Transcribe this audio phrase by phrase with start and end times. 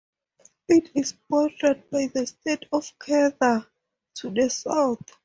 [0.67, 3.67] It is bordered by the state of Kedah
[4.15, 5.05] to the south.